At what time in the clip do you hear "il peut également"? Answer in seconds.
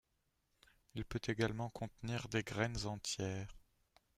0.95-1.69